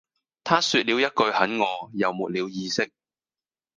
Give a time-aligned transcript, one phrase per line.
[0.43, 2.91] 她說了一句很餓又沒了意識